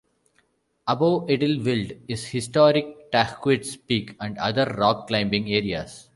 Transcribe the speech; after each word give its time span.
Above 0.87 1.27
Idyllwild 1.29 1.95
is 2.07 2.25
historic 2.25 3.11
Tahquitz 3.11 3.75
Peak 3.85 4.15
and 4.19 4.35
other 4.39 4.65
rock 4.79 5.05
climbing 5.07 5.53
areas. 5.53 6.09